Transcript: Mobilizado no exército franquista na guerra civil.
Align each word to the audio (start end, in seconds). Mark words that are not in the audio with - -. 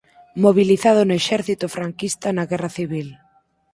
Mobilizado 0.45 1.01
no 1.05 1.15
exército 1.21 1.65
franquista 1.75 2.27
na 2.31 2.47
guerra 2.51 2.69
civil. 2.77 3.07